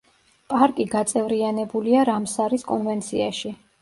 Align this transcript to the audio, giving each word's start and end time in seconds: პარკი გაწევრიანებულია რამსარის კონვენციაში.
პარკი 0.53 0.85
გაწევრიანებულია 0.93 2.07
რამსარის 2.11 2.67
კონვენციაში. 2.73 3.55